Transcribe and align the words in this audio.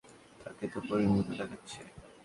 তাকে 0.41 0.65
তো 0.73 0.79
পরীর 0.87 1.09
মতো 1.09 1.31
দেখাচ্ছে। 1.31 1.79